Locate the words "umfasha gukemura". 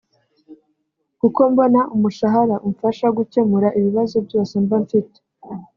2.67-3.67